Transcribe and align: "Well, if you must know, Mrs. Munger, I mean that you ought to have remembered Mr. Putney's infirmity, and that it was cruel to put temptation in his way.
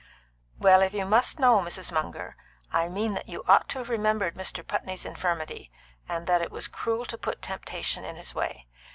"Well, 0.57 0.81
if 0.81 0.95
you 0.95 1.05
must 1.05 1.37
know, 1.37 1.59
Mrs. 1.59 1.91
Munger, 1.91 2.35
I 2.73 2.89
mean 2.89 3.13
that 3.13 3.29
you 3.29 3.43
ought 3.47 3.69
to 3.69 3.77
have 3.77 3.89
remembered 3.91 4.33
Mr. 4.33 4.65
Putney's 4.65 5.05
infirmity, 5.05 5.71
and 6.09 6.25
that 6.25 6.41
it 6.41 6.49
was 6.49 6.67
cruel 6.67 7.05
to 7.05 7.19
put 7.19 7.43
temptation 7.43 8.03
in 8.03 8.15
his 8.15 8.33
way. 8.33 8.65